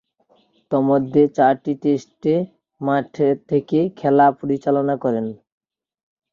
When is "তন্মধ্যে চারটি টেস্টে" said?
0.71-2.35